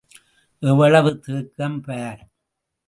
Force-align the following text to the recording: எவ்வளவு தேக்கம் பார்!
எவ்வளவு 0.63 1.11
தேக்கம் 1.19 1.79
பார்! 1.81 2.21